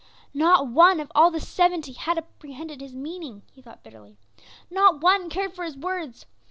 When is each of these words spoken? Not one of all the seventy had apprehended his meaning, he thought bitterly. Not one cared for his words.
Not 0.33 0.65
one 0.67 0.99
of 0.99 1.11
all 1.13 1.29
the 1.29 1.39
seventy 1.39 1.93
had 1.93 2.17
apprehended 2.17 2.81
his 2.81 2.95
meaning, 2.95 3.43
he 3.53 3.61
thought 3.61 3.83
bitterly. 3.83 4.17
Not 4.67 4.99
one 4.99 5.29
cared 5.29 5.53
for 5.53 5.63
his 5.63 5.77
words. 5.77 6.25